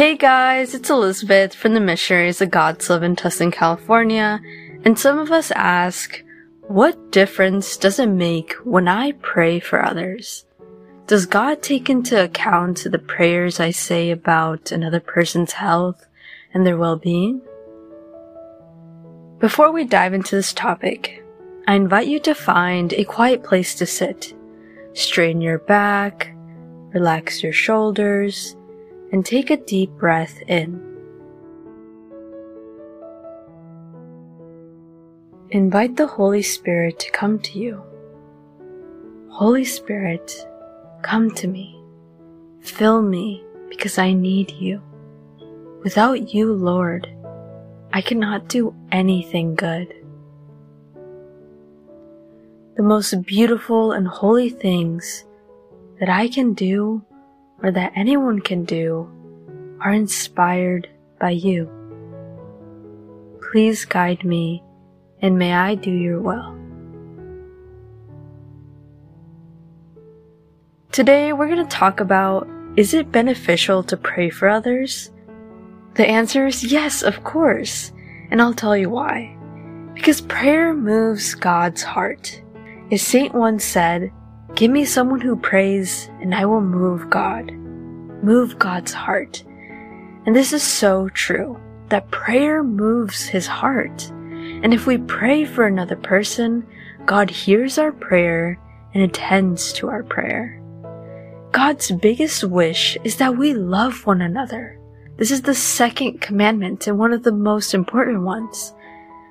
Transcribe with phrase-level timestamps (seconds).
[0.00, 4.40] Hey guys, it's Elizabeth from the Missionaries of God's Love in Tustin, California,
[4.82, 6.24] and some of us ask,
[6.62, 10.46] what difference does it make when I pray for others?
[11.06, 16.06] Does God take into account the prayers I say about another person's health
[16.54, 17.42] and their well-being?
[19.38, 21.22] Before we dive into this topic,
[21.68, 24.32] I invite you to find a quiet place to sit.
[24.94, 26.34] Straighten your back,
[26.94, 28.56] relax your shoulders,
[29.12, 30.90] and take a deep breath in.
[35.50, 37.82] Invite the Holy Spirit to come to you.
[39.30, 40.46] Holy Spirit,
[41.02, 41.82] come to me.
[42.60, 44.80] Fill me because I need you.
[45.82, 47.08] Without you, Lord,
[47.92, 49.92] I cannot do anything good.
[52.76, 55.24] The most beautiful and holy things
[55.98, 57.04] that I can do
[57.62, 59.08] or that anyone can do
[59.80, 60.88] are inspired
[61.20, 61.70] by you.
[63.50, 64.62] Please guide me
[65.22, 66.56] and may I do your will.
[70.92, 75.10] Today we're going to talk about is it beneficial to pray for others?
[75.94, 77.92] The answer is yes, of course,
[78.30, 79.36] and I'll tell you why.
[79.94, 82.42] Because prayer moves God's heart.
[82.92, 84.12] As Saint once said,
[84.54, 87.50] Give me someone who prays, and I will move God.
[88.22, 89.42] Move God's heart.
[90.26, 94.10] And this is so true, that prayer moves his heart.
[94.10, 96.66] And if we pray for another person,
[97.06, 98.60] God hears our prayer
[98.92, 100.60] and attends to our prayer.
[101.52, 104.78] God's biggest wish is that we love one another.
[105.16, 108.74] This is the second commandment and one of the most important ones.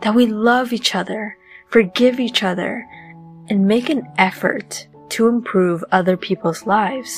[0.00, 1.36] That we love each other,
[1.68, 2.86] forgive each other,
[3.48, 7.16] and make an effort to improve other people's lives.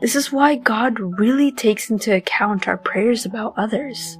[0.00, 4.18] This is why God really takes into account our prayers about others.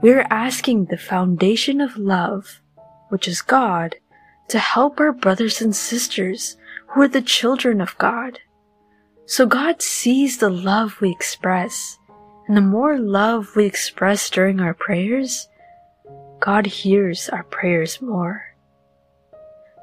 [0.00, 2.60] We're asking the foundation of love,
[3.08, 3.96] which is God,
[4.48, 6.56] to help our brothers and sisters
[6.88, 8.38] who are the children of God.
[9.26, 11.98] So God sees the love we express,
[12.46, 15.48] and the more love we express during our prayers,
[16.40, 18.53] God hears our prayers more.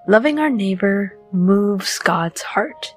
[0.08, 2.96] Loving our neighbor moves God's heart.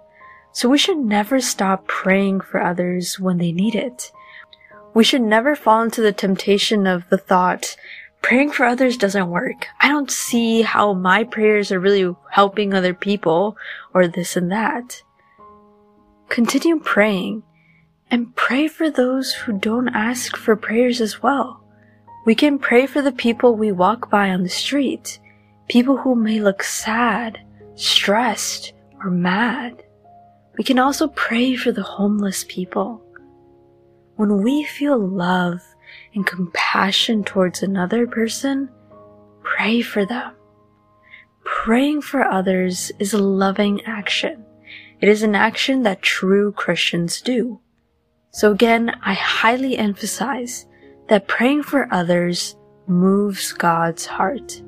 [0.53, 4.11] So we should never stop praying for others when they need it.
[4.95, 7.77] We should never fall into the temptation of the thought,
[8.23, 9.67] praying for others doesn't work.
[9.81, 13.57] I don't see how my prayers are really helping other people
[13.93, 15.03] or this and that.
[16.31, 17.43] Continue praying
[18.11, 21.65] and pray for those who don't ask for prayers as well.
[22.25, 25.19] We can pray for the people we walk by on the street
[25.69, 27.39] people who may look sad,
[27.75, 29.83] stressed, or mad.
[30.57, 33.03] We can also pray for the homeless people.
[34.17, 35.61] When we feel love
[36.15, 38.69] and compassion towards another person,
[39.43, 40.35] pray for them.
[41.45, 44.45] Praying for others is a loving action.
[45.01, 47.61] It is an action that true Christians do.
[48.31, 50.67] So again, I highly emphasize
[51.09, 54.63] that praying for others moves God's heart.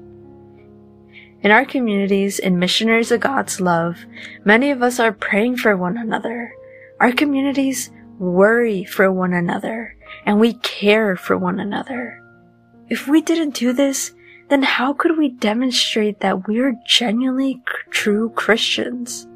[1.43, 3.99] In our communities in Missionaries of God's Love,
[4.45, 6.53] many of us are praying for one another.
[6.99, 12.23] Our communities worry for one another and we care for one another.
[12.89, 14.13] If we didn't do this,
[14.49, 19.27] then how could we demonstrate that we are genuinely true Christians?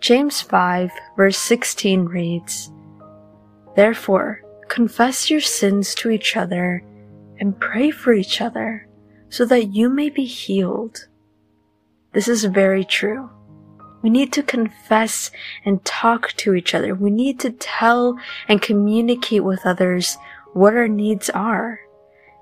[0.00, 2.72] James 5 verse 16 reads,
[3.76, 6.82] Therefore, confess your sins to each other
[7.40, 8.86] and pray for each other
[9.34, 11.08] so that you may be healed.
[12.12, 13.28] This is very true.
[14.00, 15.32] We need to confess
[15.64, 16.94] and talk to each other.
[16.94, 20.16] We need to tell and communicate with others
[20.52, 21.80] what our needs are.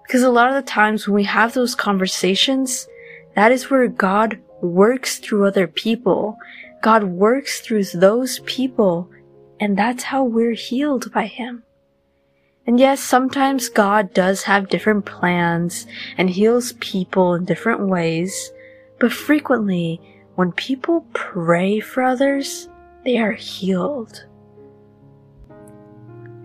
[0.02, 2.86] Because a lot of the times when we have those conversations,
[3.36, 6.36] that is where God works through other people.
[6.82, 9.08] God works through those people,
[9.58, 11.62] and that's how we're healed by Him.
[12.66, 15.86] And yes, sometimes God does have different plans
[16.16, 18.52] and heals people in different ways,
[19.00, 20.00] but frequently,
[20.36, 22.68] when people pray for others,
[23.04, 24.24] they are healed.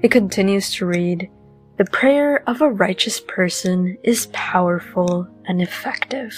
[0.02, 1.30] It continues to read,
[1.78, 6.34] The prayer of a righteous person is powerful and effective.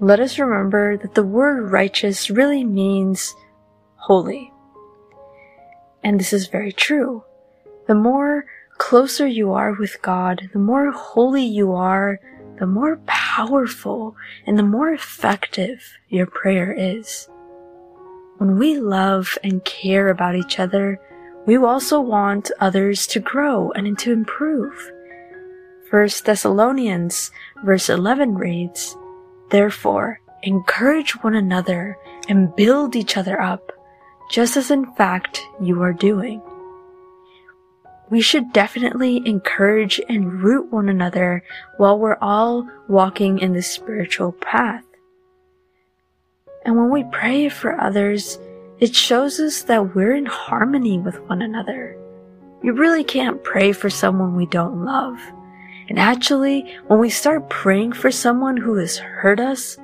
[0.00, 3.34] Let us remember that the word righteous really means
[3.96, 4.52] holy.
[6.04, 7.24] And this is very true
[7.92, 8.46] the more
[8.78, 12.18] closer you are with God, the more holy you are,
[12.58, 14.16] the more powerful
[14.46, 17.28] and the more effective your prayer is.
[18.38, 20.98] When we love and care about each other,
[21.44, 24.90] we also want others to grow and to improve.
[25.90, 27.30] 1 Thessalonians
[27.62, 28.96] verse 11 reads,
[29.50, 33.70] Therefore, encourage one another and build each other up,
[34.30, 36.40] just as in fact you are doing.
[38.12, 41.42] We should definitely encourage and root one another
[41.78, 44.84] while we're all walking in the spiritual path.
[46.66, 48.38] And when we pray for others,
[48.80, 51.96] it shows us that we're in harmony with one another.
[52.62, 55.18] You really can't pray for someone we don't love.
[55.88, 59.78] And actually, when we start praying for someone who has hurt us,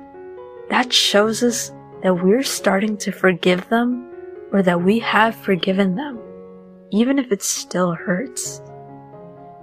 [0.69, 1.71] that shows us
[2.03, 4.07] that we're starting to forgive them
[4.51, 6.19] or that we have forgiven them,
[6.91, 8.61] even if it still hurts.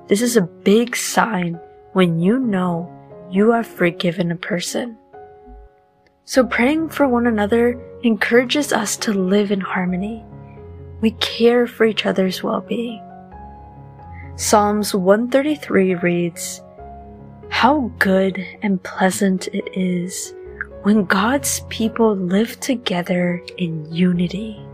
[0.08, 1.60] This is a big sign
[1.92, 2.92] when you know
[3.30, 4.96] you have forgiven a person.
[6.24, 10.24] So praying for one another encourages us to live in harmony.
[11.00, 13.02] We care for each other's well-being.
[14.36, 16.62] Psalms 133 reads,
[17.48, 20.34] How good and pleasant it is
[20.82, 24.64] when God's people live together in unity.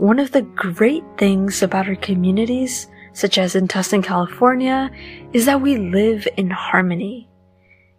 [0.00, 4.90] One of the great things about our communities, such as in Tustin, California,
[5.34, 7.28] is that we live in harmony.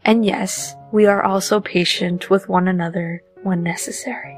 [0.03, 4.36] And yes, we are also patient with one another when necessary.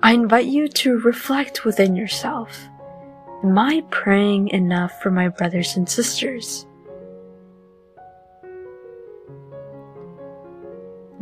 [0.00, 2.56] I invite you to reflect within yourself.
[3.42, 6.66] Am I praying enough for my brothers and sisters?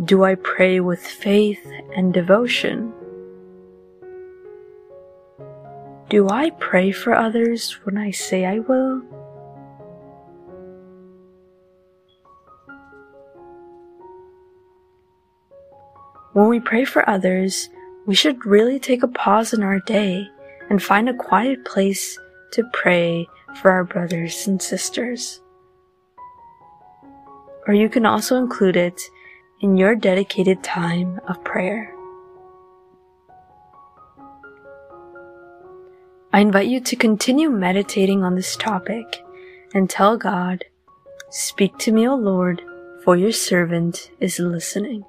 [0.05, 2.93] Do I pray with faith and devotion?
[6.13, 9.01] Do I pray for others when I say I will?
[16.35, 17.71] When we pray for others,
[18.05, 20.29] we should really take a pause in our day
[20.69, 22.19] and find a quiet place
[22.51, 23.27] to pray
[23.63, 25.41] for our brothers and sisters.
[27.67, 29.01] Or you can also include it
[29.63, 31.92] in your dedicated time of prayer.
[36.35, 39.23] I invite you to continue meditating on this topic
[39.75, 40.65] and tell God,
[41.29, 42.63] Speak to me, O Lord,
[43.05, 45.05] for your servant is listening.